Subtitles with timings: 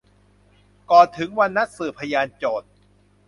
[0.91, 2.69] ก่อนถึงวันนัดสืบพยานโจทก์